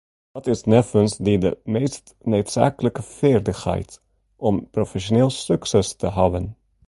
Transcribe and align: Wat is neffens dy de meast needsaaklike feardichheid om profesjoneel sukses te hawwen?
Wat 0.35 0.49
is 0.53 0.63
neffens 0.71 1.13
dy 1.25 1.35
de 1.43 1.51
meast 1.73 2.07
needsaaklike 2.33 3.03
feardichheid 3.17 3.91
om 4.49 4.55
profesjoneel 4.73 5.31
sukses 5.41 5.89
te 6.01 6.07
hawwen? 6.17 6.47